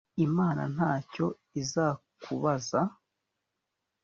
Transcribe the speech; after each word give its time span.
imana 0.25 0.61
nta 0.75 0.93
cyo 1.11 1.25
izakubaza 1.61 2.79